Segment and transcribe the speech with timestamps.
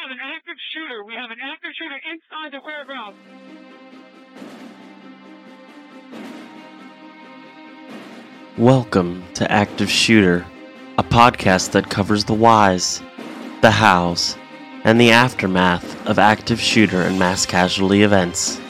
[0.00, 1.02] have an active shooter.
[1.04, 3.14] We have an active shooter inside the warehouse.
[8.56, 10.46] Welcome to Active Shooter,
[10.98, 13.02] a podcast that covers the whys,
[13.60, 14.36] the hows,
[14.84, 18.56] and the aftermath of active shooter and mass casualty events.
[18.56, 18.62] They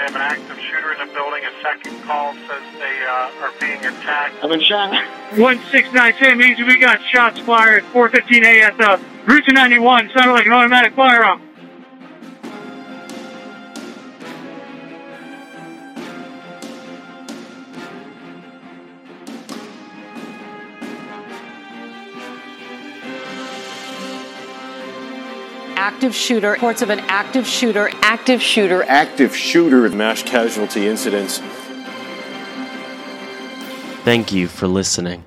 [0.00, 1.42] have an active shooter in the building.
[1.44, 4.36] A second call says they uh, are being attacked.
[4.44, 4.92] I've been shot.
[5.34, 10.10] 1692 means we got shots fired 415A at the Route 291.
[10.14, 11.42] Sounded like an automatic firearm.
[25.76, 28.82] active shooter, reports of an active shooter, active shooter.
[28.84, 31.40] active shooter mass casualty incidents.
[34.06, 35.24] Thank you for listening.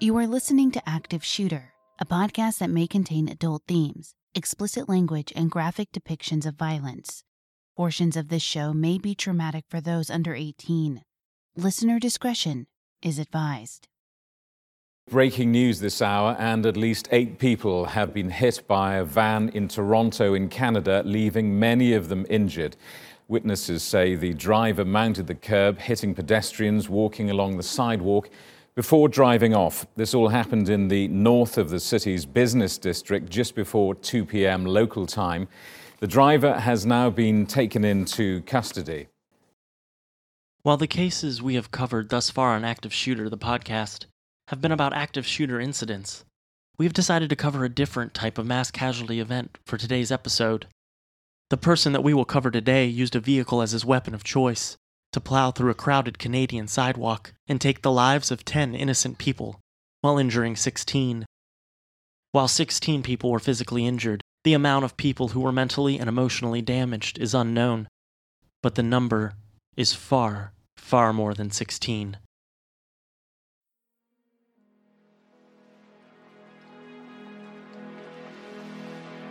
[0.00, 5.32] You are listening to Active Shooter, a podcast that may contain adult themes, explicit language,
[5.36, 7.22] and graphic depictions of violence.
[7.76, 11.02] Portions of this show may be traumatic for those under 18.
[11.56, 12.66] Listener discretion
[13.00, 13.86] is advised.
[15.08, 19.50] Breaking news this hour, and at least eight people have been hit by a van
[19.50, 22.76] in Toronto, in Canada, leaving many of them injured.
[23.28, 28.28] Witnesses say the driver mounted the curb, hitting pedestrians walking along the sidewalk
[28.74, 29.86] before driving off.
[29.96, 34.64] This all happened in the north of the city's business district just before 2 p.m.
[34.64, 35.48] local time.
[36.00, 39.08] The driver has now been taken into custody.
[40.62, 44.06] While the cases we have covered thus far on Active Shooter, the podcast,
[44.48, 46.24] have been about active shooter incidents,
[46.78, 50.66] we've decided to cover a different type of mass casualty event for today's episode.
[51.52, 54.78] The person that we will cover today used a vehicle as his weapon of choice
[55.12, 59.60] to plow through a crowded Canadian sidewalk and take the lives of 10 innocent people
[60.00, 61.26] while injuring 16.
[62.30, 66.62] While 16 people were physically injured, the amount of people who were mentally and emotionally
[66.62, 67.86] damaged is unknown,
[68.62, 69.34] but the number
[69.76, 72.16] is far, far more than 16.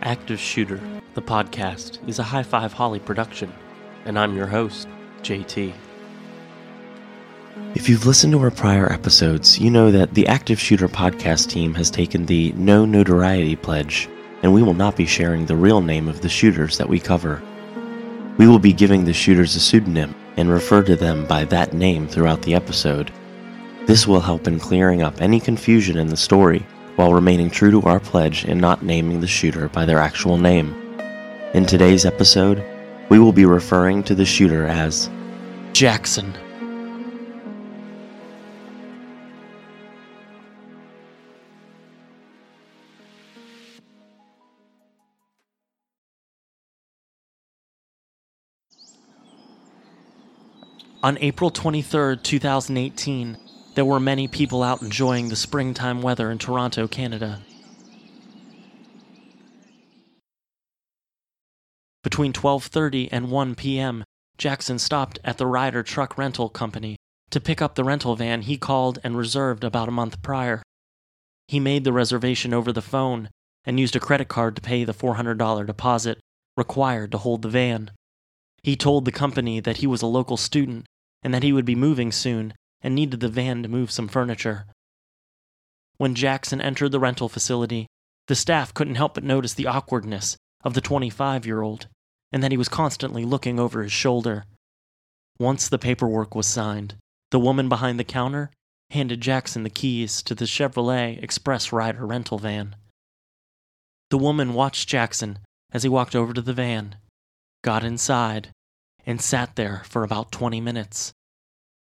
[0.02, 3.52] Active Shooter, the podcast, is a High Five Holly production,
[4.06, 4.88] and I'm your host,
[5.22, 5.74] JT.
[7.74, 11.74] If you've listened to our prior episodes, you know that the Active Shooter podcast team
[11.74, 14.08] has taken the No Notoriety pledge,
[14.42, 17.42] and we will not be sharing the real name of the shooters that we cover.
[18.38, 22.08] We will be giving the shooters a pseudonym and refer to them by that name
[22.08, 23.12] throughout the episode.
[23.86, 26.64] This will help in clearing up any confusion in the story
[26.96, 30.81] while remaining true to our pledge and not naming the shooter by their actual name.
[31.54, 32.64] In today's episode,
[33.10, 35.10] we will be referring to the shooter as
[35.74, 36.34] Jackson.
[51.02, 53.36] On April 23, 2018,
[53.74, 57.42] there were many people out enjoying the springtime weather in Toronto, Canada.
[62.02, 64.04] Between 12:30 and 1 p.m.,
[64.36, 66.96] Jackson stopped at the Ryder Truck Rental Company
[67.30, 70.62] to pick up the rental van he called and reserved about a month prior.
[71.46, 73.30] He made the reservation over the phone
[73.64, 76.18] and used a credit card to pay the $400 deposit
[76.56, 77.92] required to hold the van.
[78.62, 80.86] He told the company that he was a local student
[81.22, 84.66] and that he would be moving soon and needed the van to move some furniture.
[85.98, 87.86] When Jackson entered the rental facility,
[88.26, 91.86] the staff couldn't help but notice the awkwardness of the 25 year old
[92.32, 94.44] and that he was constantly looking over his shoulder.
[95.38, 96.94] Once the paperwork was signed,
[97.30, 98.50] the woman behind the counter
[98.90, 102.76] handed Jackson the keys to the Chevrolet Express Ryder rental van.
[104.10, 105.38] The woman watched Jackson
[105.72, 106.96] as he walked over to the van,
[107.62, 108.50] got inside,
[109.06, 111.12] and sat there for about 20 minutes.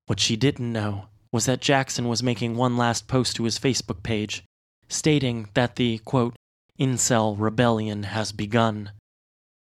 [0.07, 4.03] What she didn't know was that Jackson was making one last post to his Facebook
[4.05, 4.45] page,
[4.89, 6.37] stating that the, quote,
[6.79, 8.91] incel rebellion has begun.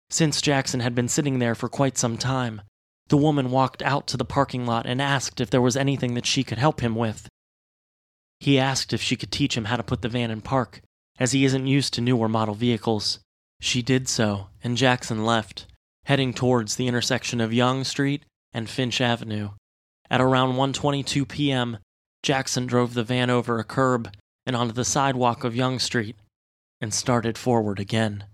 [0.09, 2.63] Since Jackson had been sitting there for quite some time,
[3.09, 6.27] the woman walked out to the parking lot and asked if there was anything that
[6.27, 7.29] she could help him with.
[8.41, 10.81] He asked if she could teach him how to put the van in park,
[11.19, 13.21] as he isn't used to newer model vehicles.
[13.61, 15.67] She did so, and Jackson left,
[16.05, 19.51] heading towards the intersection of Yonge Street and Finch Avenue.
[20.11, 21.79] At around 1:22 p.m.,
[22.23, 24.13] Jackson drove the van over a curb
[24.45, 26.17] and onto the sidewalk of Yonge Street
[26.81, 28.25] and started forward again.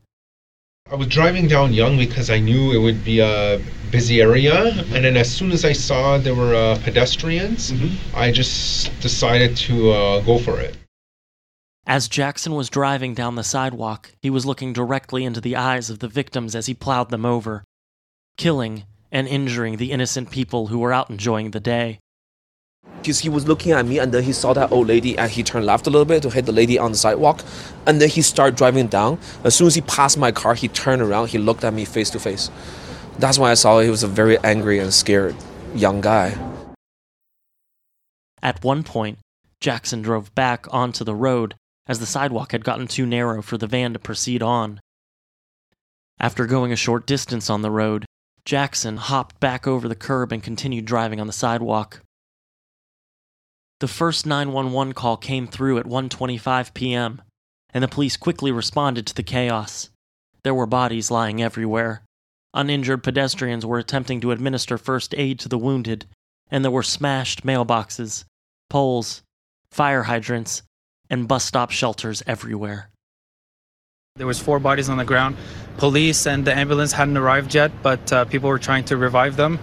[0.90, 3.60] I was driving down Yonge because I knew it would be a
[3.90, 7.72] busy area, and then as soon as I saw there were uh, pedestrians,
[8.14, 10.76] I just decided to uh, go for it.
[11.86, 16.00] As Jackson was driving down the sidewalk, he was looking directly into the eyes of
[16.00, 17.64] the victims as he plowed them over,
[18.36, 21.98] killing and injuring the innocent people who were out enjoying the day.
[23.02, 25.42] Because he was looking at me and then he saw that old lady and he
[25.42, 27.42] turned left a little bit to hit the lady on the sidewalk
[27.86, 29.18] and then he started driving down.
[29.42, 32.10] As soon as he passed my car, he turned around, he looked at me face
[32.10, 32.50] to face.
[33.18, 35.34] That's when I saw he was a very angry and scared
[35.74, 36.36] young guy.
[38.42, 39.18] At one point,
[39.60, 41.54] Jackson drove back onto the road
[41.86, 44.80] as the sidewalk had gotten too narrow for the van to proceed on.
[46.18, 48.06] After going a short distance on the road,
[48.44, 52.00] Jackson hopped back over the curb and continued driving on the sidewalk.
[53.82, 57.20] The first 911 call came through at 1:25 p.m.,
[57.74, 59.90] and the police quickly responded to the chaos.
[60.44, 62.04] There were bodies lying everywhere.
[62.54, 66.06] Uninjured pedestrians were attempting to administer first aid to the wounded,
[66.48, 68.24] and there were smashed mailboxes,
[68.70, 69.24] poles,
[69.72, 70.62] fire hydrants,
[71.10, 72.88] and bus stop shelters everywhere.
[74.14, 75.36] There was four bodies on the ground.
[75.78, 79.58] Police and the ambulance hadn't arrived yet, but uh, people were trying to revive them.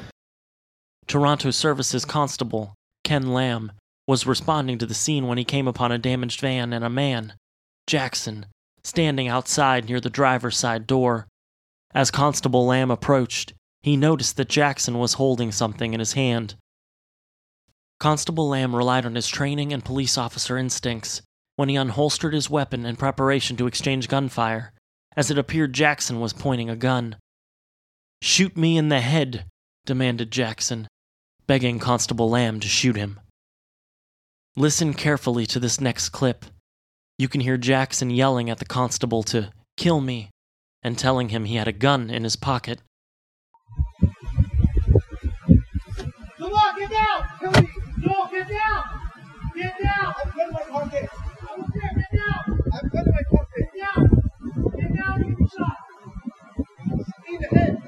[1.07, 2.73] Toronto Services Constable
[3.05, 3.71] Ken Lam
[4.09, 7.31] was responding to the scene when he came upon a damaged van and a man,
[7.85, 8.43] Jackson,
[8.83, 11.27] standing outside near the driver's side door.
[11.93, 13.53] As Constable Lam approached,
[13.83, 16.55] he noticed that Jackson was holding something in his hand.
[17.99, 21.21] Constable Lam relied on his training and police officer instincts
[21.55, 24.73] when he unholstered his weapon in preparation to exchange gunfire,
[25.15, 27.15] as it appeared Jackson was pointing a gun.
[28.23, 29.45] Shoot me in the head,
[29.85, 30.87] demanded Jackson,
[31.45, 33.19] begging Constable Lam to shoot him.
[34.59, 36.43] Listen carefully to this next clip.
[37.17, 40.31] You can hear Jackson yelling at the constable to kill me
[40.83, 42.81] and telling him he had a gun in his pocket.
[46.37, 47.23] Come on, get down!
[47.39, 47.69] Kill me!
[47.99, 48.83] No, get down!
[49.55, 50.13] Get down!
[50.25, 51.09] I'm putting my pocket.
[51.09, 52.59] I was there, get down!
[52.73, 53.69] I'm putting my pocket.
[53.73, 54.09] Get down!
[54.77, 55.77] Get down, you get shot!
[57.29, 57.78] In the head!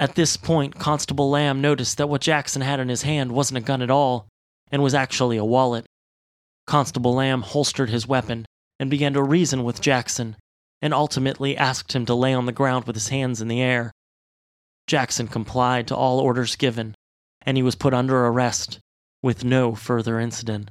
[0.00, 3.60] At this point, Constable Lam noticed that what Jackson had in his hand wasn't a
[3.60, 4.28] gun at all,
[4.72, 5.84] and was actually a wallet.
[6.66, 8.46] Constable Lam holstered his weapon
[8.78, 10.36] and began to reason with Jackson,
[10.80, 13.92] and ultimately asked him to lay on the ground with his hands in the air.
[14.86, 16.94] Jackson complied to all orders given,
[17.42, 18.78] and he was put under arrest
[19.22, 20.70] with no further incident.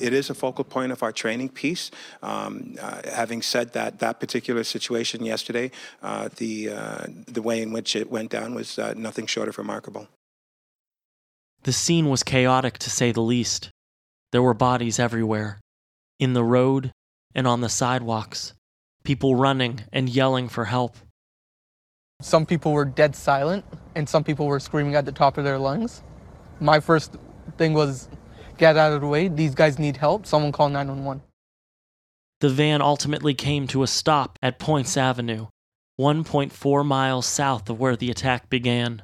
[0.00, 1.90] It is a focal point of our training piece.
[2.22, 5.70] Um, uh, having said that, that particular situation yesterday,
[6.02, 9.58] uh, the uh, the way in which it went down was uh, nothing short of
[9.58, 10.08] remarkable.
[11.64, 13.70] The scene was chaotic to say the least.
[14.32, 15.60] There were bodies everywhere,
[16.18, 16.92] in the road
[17.34, 18.54] and on the sidewalks,
[19.04, 20.96] people running and yelling for help.
[22.20, 23.64] Some people were dead silent,
[23.94, 26.02] and some people were screaming at the top of their lungs.
[26.60, 27.16] My first
[27.58, 28.08] thing was
[28.58, 29.28] get out of the way.
[29.28, 30.26] These guys need help.
[30.26, 31.22] Someone call 911.
[32.40, 35.46] The van ultimately came to a stop at Poyntz Avenue,
[36.00, 39.02] 1.4 miles south of where the attack began.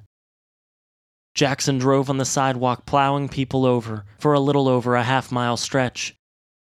[1.35, 5.57] Jackson drove on the sidewalk, plowing people over for a little over a half mile
[5.57, 6.17] stretch,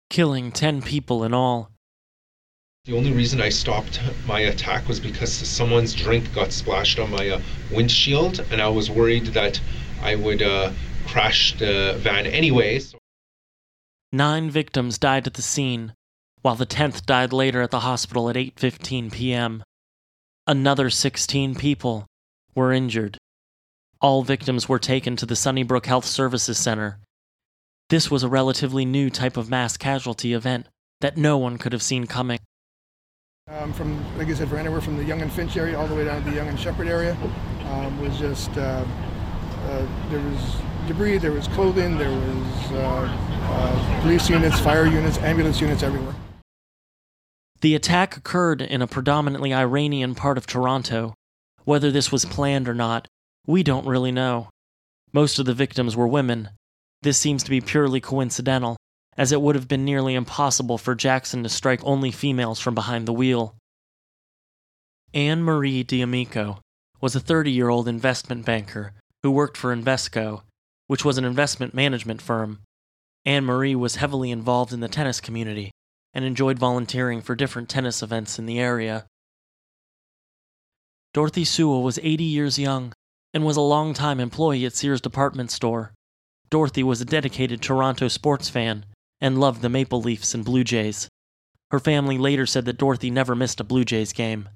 [0.10, 1.70] killing 10 people in all.
[2.86, 7.30] The only reason I stopped my attack was because someone's drink got splashed on my
[7.30, 7.42] uh,
[7.72, 9.60] windshield, and I was worried that
[10.02, 10.72] I would uh,
[11.16, 12.94] crash the van anyways.
[14.12, 15.94] Nine victims died at the scene,
[16.42, 19.64] while the 10th died later at the hospital at 8:15 p.m.
[20.46, 22.06] Another 16 people
[22.54, 23.18] were injured.
[24.02, 27.00] All victims were taken to the Sunnybrook Health Services Center.
[27.90, 30.68] This was a relatively new type of mass casualty event
[31.00, 32.40] that no one could have seen coming.
[33.48, 35.96] Um, from, like I said, for anywhere from the Yonge and Finch area all the
[35.96, 37.16] way down to the Yonge and Sheppard area,
[37.70, 38.84] um, was just uh,
[39.70, 40.58] uh, there was
[40.88, 43.18] debris, there was clothing, there was uh,
[43.50, 46.16] uh, police units, fire units, ambulance units everywhere.
[47.62, 51.14] The attack occurred in a predominantly Iranian part of Toronto.
[51.64, 53.08] Whether this was planned or not,
[53.48, 54.50] we don't really know.
[55.14, 56.50] Most of the victims were women.
[57.02, 58.78] This seems to be purely coincidental,
[59.18, 63.08] as it would have been nearly impossible for Jackson to strike only females from behind
[63.08, 63.56] the wheel.
[65.14, 66.60] Anne Marie D'Amico
[67.00, 70.42] was a 30 year old investment banker who worked for Invesco,
[70.88, 72.60] which was an investment management firm.
[73.26, 75.72] Anne Marie was heavily involved in the tennis community
[76.14, 79.06] and enjoyed volunteering for different tennis events in the area.
[81.14, 82.94] Dorothy Sewell was 80 years young
[83.34, 85.94] and was a long-time employee at Sears department store.
[86.50, 88.86] Dorothy was a dedicated Toronto sports fan
[89.20, 91.10] and loved the Maple Leafs and Blue Jays.
[91.72, 94.50] Her family later said that Dorothy never missed a Blue Jays game.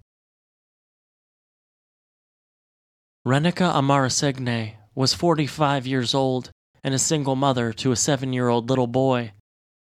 [3.27, 6.51] Renuka Amarasinghe was 45 years old
[6.83, 9.31] and a single mother to a seven year old little boy.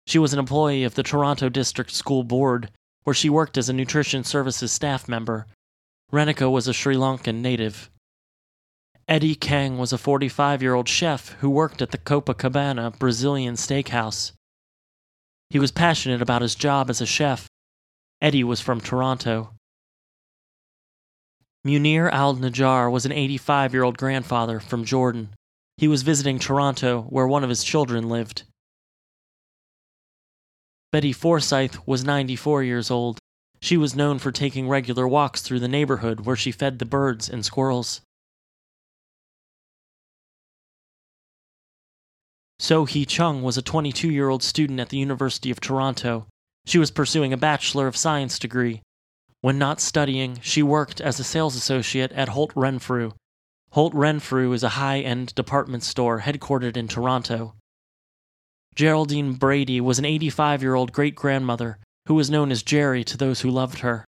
[0.05, 2.71] She was an employee of the Toronto District School Board,
[3.03, 5.47] where she worked as a nutrition services staff member.
[6.11, 7.89] Renuka was a Sri Lankan native.
[9.07, 14.33] Eddie Kang was a 45 year old chef who worked at the Copacabana Brazilian steakhouse.
[15.49, 17.47] He was passionate about his job as a chef.
[18.21, 19.51] Eddie was from Toronto.
[21.65, 25.29] Munir al Najjar was an 85 year old grandfather from Jordan.
[25.77, 28.43] He was visiting Toronto, where one of his children lived.
[30.91, 33.19] Betty Forsyth was 94 years old.
[33.61, 37.29] She was known for taking regular walks through the neighborhood where she fed the birds
[37.29, 38.01] and squirrels.
[42.59, 46.25] So Hee Chung was a 22 year old student at the University of Toronto.
[46.65, 48.81] She was pursuing a Bachelor of Science degree.
[49.47, 53.13] When not studying, she worked as a sales associate at Holt Renfrew.
[53.69, 57.55] Holt Renfrew is a high end department store headquartered in Toronto.
[58.75, 63.15] Geraldine Brady was an 85 year old great grandmother who was known as Jerry to
[63.15, 64.03] those who loved her.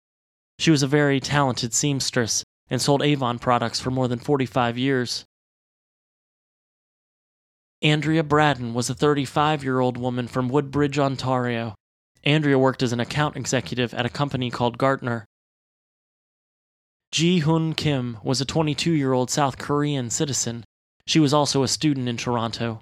[0.59, 5.27] She was a very talented seamstress and sold Avon products for more than 45 years.
[7.83, 11.75] Andrea Bradden was a 35 year old woman from Woodbridge, Ontario.
[12.27, 15.27] Andrea worked as an account executive at a company called Gartner.
[17.13, 20.65] Ji Hun Kim was a 22 year old South Korean citizen.
[21.07, 22.81] She was also a student in Toronto.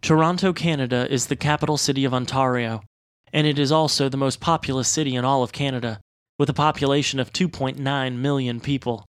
[0.00, 2.82] Toronto, Canada is the capital city of Ontario,
[3.30, 6.00] and it is also the most populous city in all of Canada,
[6.38, 9.04] with a population of 2.9 million people.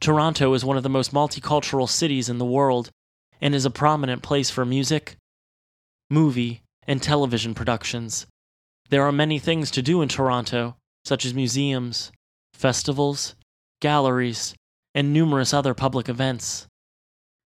[0.00, 2.90] Toronto is one of the most multicultural cities in the world
[3.40, 5.16] and is a prominent place for music,
[6.12, 8.26] movie, and television productions.
[8.90, 12.12] There are many things to do in Toronto, such as museums,
[12.52, 13.34] festivals,
[13.80, 14.54] galleries,
[14.94, 16.66] and numerous other public events.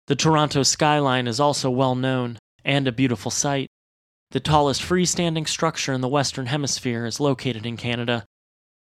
[0.06, 3.68] The Toronto skyline is also well known and a beautiful sight.
[4.30, 8.25] The tallest freestanding structure in the Western Hemisphere is located in Canada.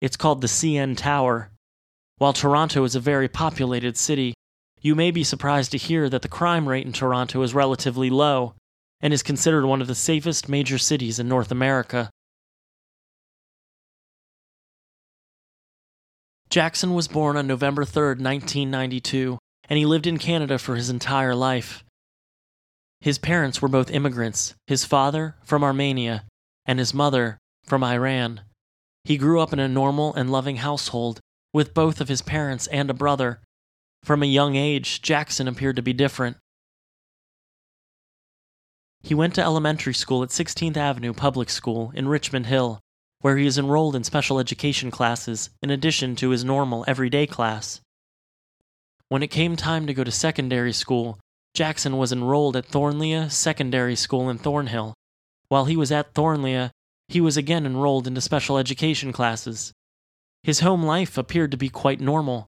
[0.01, 1.51] It's called the CN Tower.
[2.19, 4.35] While Toronto is a very populated city,
[4.81, 8.55] you may be surprised to hear that the crime rate in Toronto is relatively low
[9.01, 12.11] and is considered one of the safest major cities in North America.
[16.51, 19.39] Jackson was born on November 3, 1992,
[19.69, 21.85] and he lived in Canada for his entire life.
[23.01, 26.25] His parents were both immigrants, his father from Armenia
[26.67, 28.43] and his mother from Iran.
[29.05, 31.21] He grew up in a normal and loving household
[31.53, 33.41] with both of his parents and a brother.
[34.03, 36.37] From a young age, Jackson appeared to be different.
[39.03, 42.81] He went to elementary school at 16th Avenue Public School in Richmond Hill,
[43.21, 47.81] where he is enrolled in special education classes in addition to his normal everyday class.
[49.09, 51.19] When it came time to go to secondary school,
[51.55, 54.95] Jackson was enrolled at Thornlea Secondary School in Thornhill.
[55.49, 56.71] While he was at Thornlea,
[57.09, 59.73] he was again enrolled into special education classes.
[60.45, 62.47] His home life appeared to be quite normal.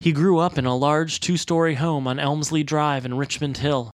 [0.00, 3.90] He grew up in a large two story home on Elmsley Drive in Richmond Hill.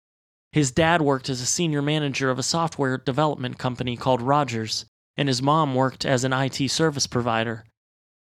[0.53, 4.85] His dad worked as a senior manager of a software development company called Rogers,
[5.17, 7.65] and his mom worked as an IT service provider.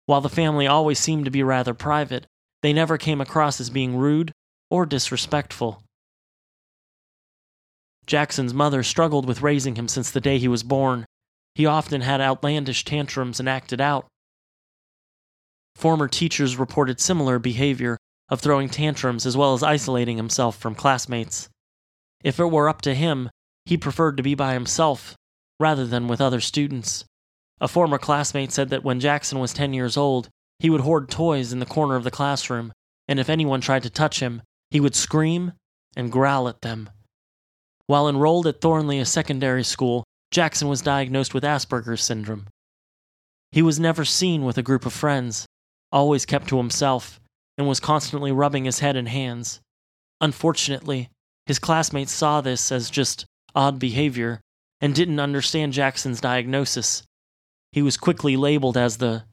[0.07, 2.27] While the family always seemed to be rather private,
[2.63, 4.33] they never came across as being rude
[4.71, 5.83] or disrespectful.
[8.07, 11.07] Jackson's mother struggled with raising him since the day he was born.
[11.55, 14.09] He often had outlandish tantrums and acted out.
[15.77, 17.97] Former teachers reported similar behavior
[18.29, 21.50] of throwing tantrums as well as isolating himself from classmates.
[22.23, 23.31] If it were up to him,
[23.65, 25.15] he preferred to be by himself
[25.59, 27.05] rather than with other students.
[27.61, 31.53] A former classmate said that when Jackson was 10 years old, he would hoard toys
[31.53, 32.73] in the corner of the classroom,
[33.09, 35.53] and if anyone tried to touch him, he would scream
[35.97, 36.89] and growl at them.
[37.87, 42.47] While enrolled at Thornlea Secondary School, Jackson was diagnosed with Asperger's syndrome.
[43.53, 45.47] He was never seen with a group of friends,
[45.91, 47.21] always kept to himself,
[47.59, 49.61] and was constantly rubbing his head and hands.
[50.21, 51.09] Unfortunately,
[51.51, 53.27] his classmates saw this as just
[53.57, 54.41] odd behavior
[54.81, 57.03] and didn't understand Jackson's diagnosis.
[57.73, 59.25] He was quickly labeled as the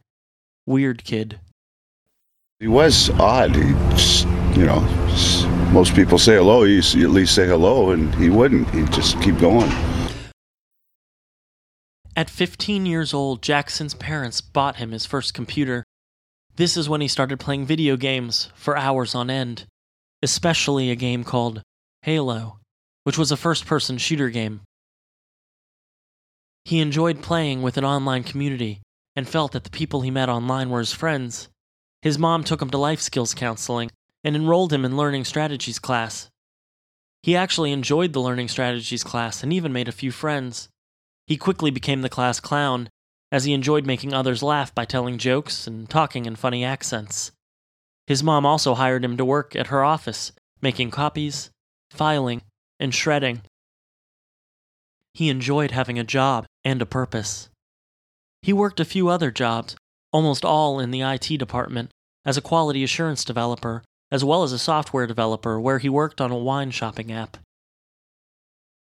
[0.66, 1.40] weird kid.
[2.60, 3.56] He was odd.
[3.56, 4.26] He just,
[4.58, 4.80] you know,
[5.72, 6.64] most people say hello.
[6.64, 8.68] You at least say hello, and he wouldn't.
[8.72, 9.72] He'd just keep going.
[12.16, 15.84] At 15 years old, Jackson's parents bought him his first computer.
[16.56, 19.68] This is when he started playing video games for hours on end,
[20.24, 21.62] especially a game called
[22.08, 22.60] Halo,
[23.04, 24.62] which was a first person shooter game.
[26.64, 28.80] He enjoyed playing with an online community
[29.18, 31.50] and felt that the people he met online were his friends.
[32.02, 33.92] His mom took him to life skills counseling
[34.24, 36.30] and enrolled him in learning strategies class.
[37.24, 40.70] He actually enjoyed the learning strategies class and even made a few friends.
[41.26, 42.88] He quickly became the class clown,
[43.34, 47.34] as he enjoyed making others laugh by telling jokes and talking in funny accents.
[48.06, 51.50] His mom also hired him to work at her office, making copies,
[51.92, 52.42] filing,
[52.80, 53.42] and shredding.
[55.14, 57.50] He enjoyed having a job and a purpose.
[58.42, 59.76] He worked a few other jobs,
[60.12, 61.90] almost all in the IT department,
[62.26, 66.32] as a quality assurance developer, as well as a software developer where he worked on
[66.32, 67.38] a wine shopping app.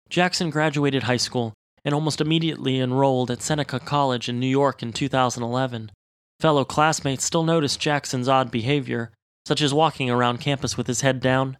[0.09, 4.91] Jackson graduated high school and almost immediately enrolled at Seneca College in New York in
[4.91, 5.91] 2011.
[6.39, 9.11] Fellow classmates still noticed Jackson's odd behavior,
[9.45, 11.57] such as walking around campus with his head down,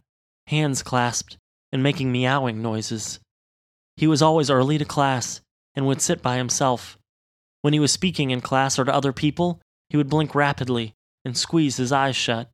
[0.48, 1.38] hands clasped,
[1.72, 3.20] and making meowing noises.
[3.96, 5.42] He was always early to class
[5.76, 6.98] and would sit by himself.
[7.62, 10.94] When he was speaking in class or to other people, he would blink rapidly
[11.26, 12.50] and squeeze his eyes shut.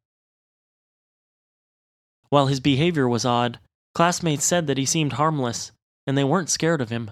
[2.29, 3.59] While his behavior was odd,
[3.93, 5.71] classmates said that he seemed harmless
[6.07, 7.11] and they weren't scared of him.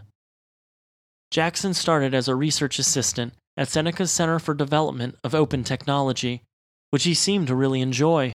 [1.30, 6.42] Jackson started as a research assistant at Seneca's Center for Development of Open Technology,
[6.90, 8.34] which he seemed to really enjoy.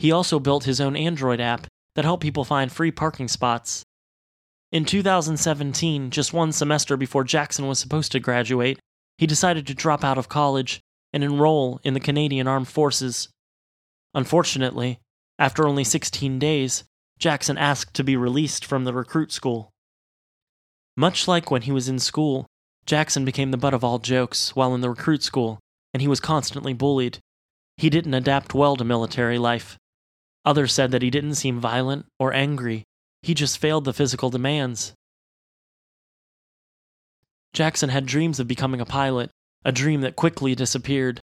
[0.00, 3.84] He also built his own Android app that helped people find free parking spots.
[4.72, 8.78] In 2017, just one semester before Jackson was supposed to graduate,
[9.18, 10.80] he decided to drop out of college
[11.12, 13.28] and enroll in the Canadian Armed Forces.
[14.14, 14.98] Unfortunately,
[15.38, 16.84] after only 16 days,
[17.18, 19.68] Jackson asked to be released from the recruit school.
[20.96, 22.46] Much like when he was in school,
[22.86, 25.58] Jackson became the butt of all jokes while in the recruit school,
[25.92, 27.18] and he was constantly bullied.
[27.76, 29.76] He didn't adapt well to military life.
[30.44, 32.84] Others said that he didn't seem violent or angry,
[33.22, 34.94] he just failed the physical demands.
[37.52, 39.30] Jackson had dreams of becoming a pilot,
[39.64, 41.20] a dream that quickly disappeared.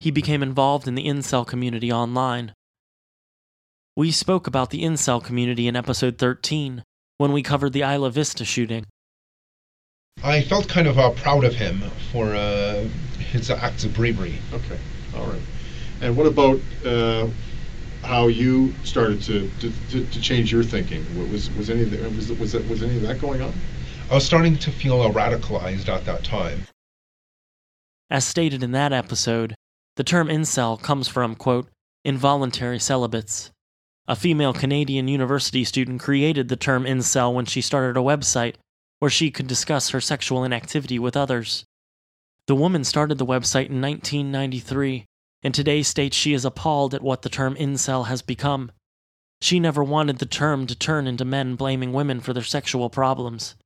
[0.00, 2.52] He became involved in the incel community online.
[3.96, 6.82] We spoke about the incel community in episode 13
[7.18, 8.84] when we covered the Isla Vista shooting.
[10.24, 12.84] I felt kind of uh, proud of him for uh,
[13.18, 14.38] his acts of bravery.
[14.52, 14.78] Okay,
[15.16, 15.40] all right.
[16.00, 17.28] And what about uh,
[18.02, 21.02] how you started to, to, to, to change your thinking?
[21.18, 23.52] What was was any of the, was was that, was any of that going on?
[24.10, 26.66] I was starting to feel radicalized at that time.
[28.10, 29.54] As stated in that episode,
[29.96, 31.68] the term incel comes from, quote,
[32.04, 33.50] involuntary celibates.
[34.08, 38.56] A female Canadian university student created the term incel when she started a website
[38.98, 41.64] where she could discuss her sexual inactivity with others.
[42.46, 45.06] The woman started the website in 1993
[45.42, 48.70] and today states she is appalled at what the term incel has become.
[49.40, 53.56] She never wanted the term to turn into men blaming women for their sexual problems.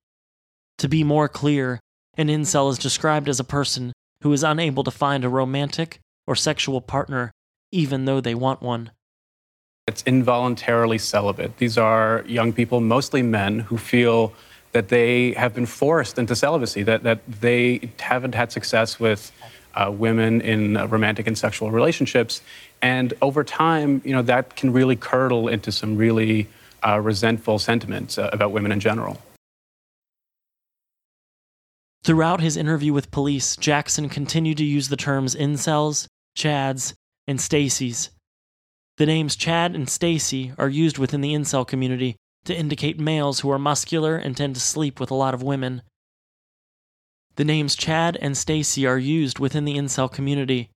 [0.78, 1.80] To be more clear,
[2.16, 6.34] an incel is described as a person who is unable to find a romantic or
[6.34, 7.30] sexual partner,
[7.70, 8.90] even though they want one.
[9.86, 11.58] It's involuntarily celibate.
[11.58, 14.32] These are young people, mostly men, who feel
[14.72, 19.30] that they have been forced into celibacy, that, that they haven't had success with
[19.76, 22.40] uh, women in romantic and sexual relationships.
[22.82, 26.48] And over time, you know, that can really curdle into some really
[26.86, 29.20] uh, resentful sentiments uh, about women in general.
[32.04, 36.06] Throughout his interview with police, Jackson continued to use the terms incels,
[36.38, 36.94] chads,
[37.26, 38.10] and Stacy's.
[38.98, 43.50] The names Chad and Stacy are used within the incel community to indicate males who
[43.50, 45.82] are muscular and tend to sleep with a lot of women.
[47.36, 50.70] The names Chad and Stacy are used within the incel community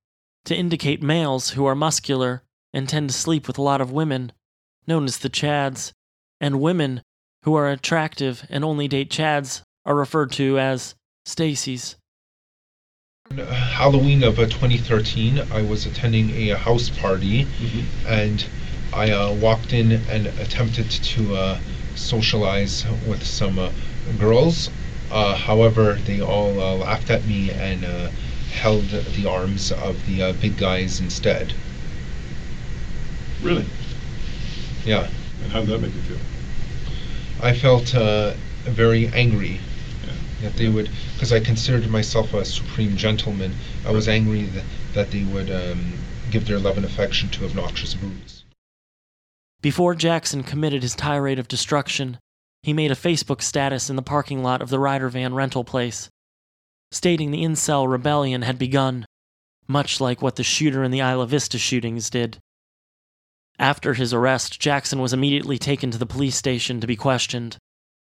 [0.45, 2.43] to indicate males who are muscular
[2.73, 4.33] and tend to sleep with a lot of women,
[4.87, 5.93] known as the Chads,
[6.41, 7.03] and women
[7.45, 10.95] who are attractive and only date Chads are referred to as
[11.25, 11.97] Stacy's.
[13.37, 18.07] Halloween of uh, 2013, I was attending a house party, Mm-hmm.
[18.07, 18.47] and
[18.93, 21.59] I uh, walked in and attempted to uh,
[21.95, 23.71] socialize with some uh,
[24.19, 24.69] girls.
[25.11, 28.11] Uh, however, they all uh, laughed at me and uh,
[28.53, 31.53] held the arms of the uh, big guys instead.
[33.43, 33.65] Really?
[34.85, 35.09] Yeah.
[35.43, 36.19] And how did that make you feel?
[37.43, 39.59] I felt uh, very angry
[40.05, 40.13] yeah.
[40.43, 43.55] that they would, because I considered myself a supreme gentleman.
[43.87, 45.95] I was angry that, that they would um,
[46.31, 48.45] give their love and affection to obnoxious brutes.
[49.63, 52.19] Before Jackson committed his tirade of destruction,
[52.63, 56.09] he made a Facebook status in the parking lot of the Ryder van rental place,
[56.93, 59.07] stating the incel rebellion had begun,
[59.67, 62.39] much like what the shooter in the Isla Vista shootings did.
[63.59, 67.57] After his arrest, Jackson was immediately taken to the police station to be questioned.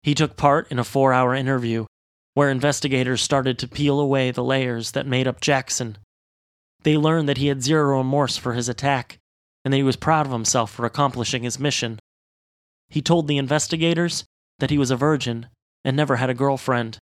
[0.04, 1.86] He took part in a four hour interview
[2.34, 5.98] where investigators started to peel away the layers that made up Jackson.
[6.84, 9.18] They learned that he had zero remorse for his attack
[9.64, 11.98] and that he was proud of himself for accomplishing his mission.
[12.90, 14.26] He told the investigators
[14.60, 15.48] that he was a virgin
[15.84, 16.98] and never had a girlfriend,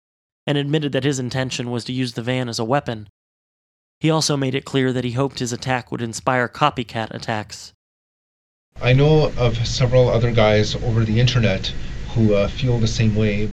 [0.46, 3.08] and admitted that his intention was to use the van as a weapon.
[4.00, 7.72] He also made it clear that he hoped his attack would inspire copycat attacks.
[8.82, 11.74] I know of several other guys over the internet
[12.13, 13.50] who uh, feel the same way.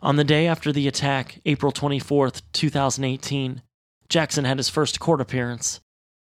[0.00, 3.62] On the day after the attack, April 24th, 2018,
[4.08, 5.80] Jackson had his first court appearance.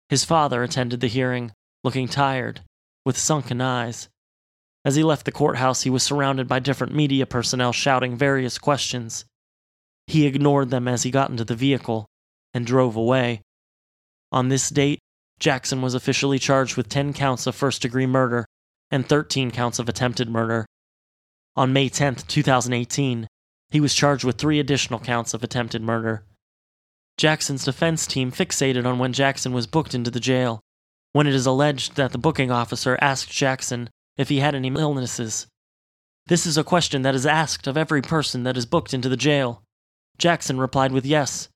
[0.08, 1.50] His father attended the hearing,
[1.82, 2.60] looking tired,
[3.04, 4.08] with sunken eyes.
[4.84, 9.24] As he left the courthouse, he was surrounded by different media personnel shouting various questions.
[10.06, 12.06] He ignored them as he got into the vehicle
[12.52, 13.40] and drove away.
[14.30, 14.98] On this date,
[15.38, 18.44] Jackson was officially charged with 10 counts of first degree murder
[18.90, 20.66] and 13 counts of attempted murder.
[21.56, 23.26] On May 10, 2018,
[23.70, 26.24] he was charged with three additional counts of attempted murder.
[27.16, 30.60] Jackson's defense team fixated on when Jackson was booked into the jail,
[31.12, 35.46] when it is alleged that the booking officer asked Jackson if he had any illnesses.
[36.26, 39.16] This is a question that is asked of every person that is booked into the
[39.16, 39.62] jail.
[40.16, 41.48] Jackson replied with yes.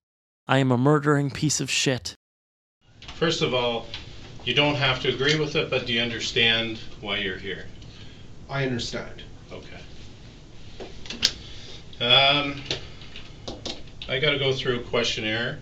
[0.47, 2.15] I am a murdering piece of shit.
[3.15, 3.87] First of all,
[4.45, 7.67] you don't have to agree with it, but do you understand why you're here?
[8.49, 9.23] I understand.
[9.53, 9.81] Okay.
[12.01, 12.63] Um,
[14.09, 15.59] I got to go through a questionnaire.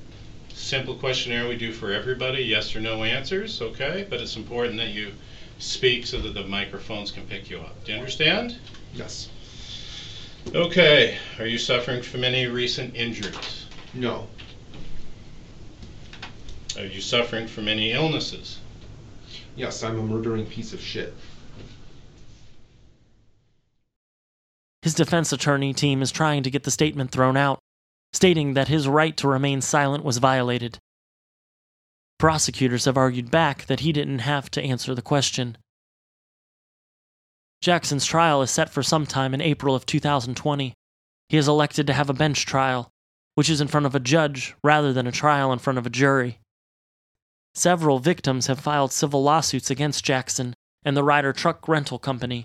[0.50, 4.06] Simple questionnaire we do for everybody, yes or no answers, okay?
[4.08, 5.12] But it's important that you
[5.58, 7.84] speak so that the microphones can pick you up.
[7.84, 8.58] Do you understand?
[8.94, 9.28] Yes.
[10.54, 11.18] Okay.
[11.38, 13.66] Are you suffering from any recent injuries?
[13.94, 14.26] No.
[16.76, 18.58] Are you suffering from any illnesses?
[19.56, 21.14] Yes, I'm a murdering piece of shit.
[24.82, 27.58] His defense attorney team is trying to get the statement thrown out,
[28.12, 30.78] stating that his right to remain silent was violated.
[32.18, 35.58] Prosecutors have argued back that he didn't have to answer the question.
[37.60, 40.74] Jackson's trial is set for sometime in April of 2020.
[41.28, 42.88] He has elected to have a bench trial,
[43.34, 45.90] which is in front of a judge rather than a trial in front of a
[45.90, 46.38] jury.
[47.54, 52.44] Several victims have filed civil lawsuits against Jackson and the Ryder Truck Rental Company.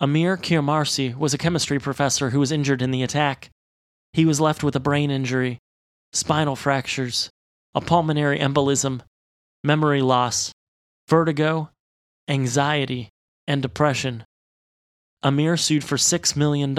[0.00, 3.50] Amir Kiumarsi was a chemistry professor who was injured in the attack.
[4.12, 5.58] He was left with a brain injury,
[6.12, 7.30] spinal fractures,
[7.74, 9.00] a pulmonary embolism,
[9.64, 10.52] memory loss,
[11.08, 11.70] vertigo,
[12.28, 13.08] anxiety,
[13.46, 14.24] and depression.
[15.22, 16.76] Amir sued for $6 million.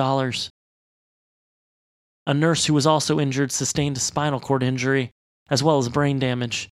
[2.25, 5.11] A nurse who was also injured sustained a spinal cord injury,
[5.49, 6.69] as well as brain damage.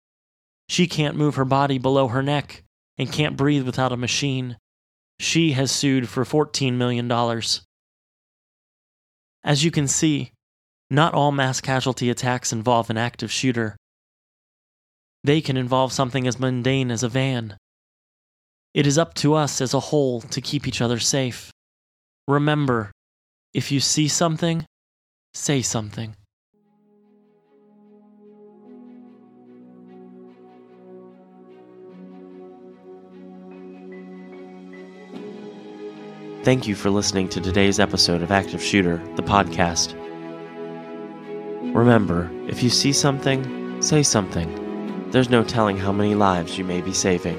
[0.69, 2.63] She can't move her body below her neck
[2.99, 4.57] and can't breathe without a machine.
[5.19, 7.11] She has sued for $14 million.
[9.43, 10.33] As you can see,
[10.91, 13.77] not all mass casualty attacks involve an active shooter.
[15.23, 17.57] They can involve something as mundane as a van.
[18.73, 21.51] It is up to us as a whole to keep each other safe.
[22.27, 22.91] Remember,
[23.53, 24.65] if you see something,
[25.35, 26.15] say something.
[36.43, 39.95] Thank you for listening to today's episode of Active Shooter, the podcast.
[41.75, 44.60] Remember, if you see something, say something.
[45.11, 47.39] There's no telling how many lives you may be saving.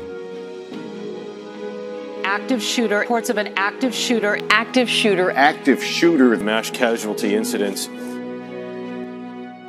[2.23, 5.31] Active shooter, reports of an active shooter, active shooter.
[5.31, 7.89] Active shooter mass casualty incidents.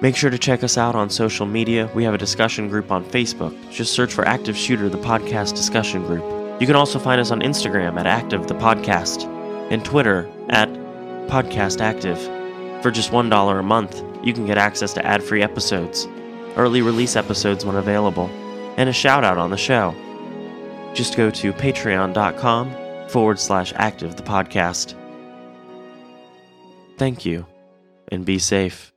[0.03, 1.89] Make sure to check us out on social media.
[1.95, 3.57] We have a discussion group on Facebook.
[3.71, 6.25] Just search for Active Shooter, the podcast discussion group.
[6.61, 9.27] You can also find us on Instagram at Active the Podcast
[9.71, 10.69] and Twitter at
[11.29, 12.21] Podcast Active.
[12.83, 16.09] For just $1 a month, you can get access to ad free episodes,
[16.57, 18.27] early release episodes when available,
[18.77, 19.95] and a shout out on the show.
[20.95, 24.95] Just go to patreon.com forward slash active the podcast.
[26.99, 27.47] Thank you,
[28.09, 28.92] and be safe.